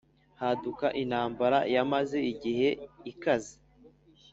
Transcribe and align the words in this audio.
haduka 0.41 0.87
intambara 1.01 1.57
yamaze 1.75 2.17
igihe 2.31 2.67
ikaze 3.11 3.55